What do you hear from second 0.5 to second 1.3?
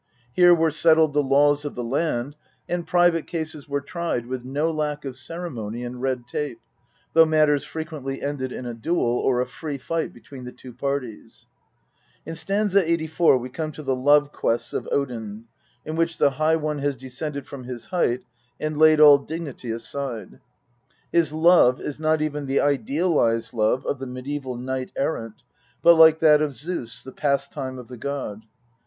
were settled the